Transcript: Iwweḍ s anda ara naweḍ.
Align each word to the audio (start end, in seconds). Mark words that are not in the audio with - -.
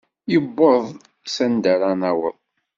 Iwweḍ 0.35 0.85
s 1.33 1.35
anda 1.45 1.67
ara 1.73 1.91
naweḍ. 2.01 2.37